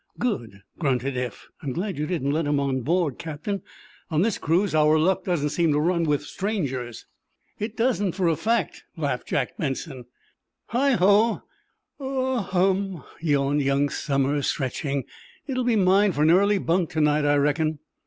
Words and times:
"Good!" 0.17 0.63
grunted 0.79 1.15
Eph. 1.15 1.49
"I'm 1.61 1.73
glad 1.73 1.99
you 1.99 2.07
didn't 2.07 2.31
let 2.31 2.47
him 2.47 2.59
on 2.59 2.81
board, 2.81 3.19
Captain. 3.19 3.61
On 4.09 4.23
this 4.23 4.39
cruise 4.39 4.73
our 4.73 4.97
luck 4.97 5.25
doesn't 5.25 5.49
seem 5.49 5.71
to 5.73 5.79
run 5.79 6.05
with 6.05 6.23
strangers." 6.23 7.05
"It 7.59 7.77
doesn't, 7.77 8.13
for 8.13 8.27
a 8.27 8.35
fact," 8.35 8.83
laughed 8.97 9.27
Jack 9.27 9.57
Benson. 9.57 10.05
"Hi, 10.69 10.93
ho—ah, 10.93 12.41
hum!" 12.41 13.03
yawned 13.21 13.61
young 13.61 13.89
Somers, 13.89 14.47
stretching. 14.47 15.03
"It 15.45 15.55
will 15.55 15.63
be 15.65 15.75
mine 15.75 16.13
for 16.13 16.25
early 16.25 16.57
bunk 16.57 16.89
to 16.93 17.01
night, 17.01 17.23
I 17.25 17.35
reckon." 17.35 17.77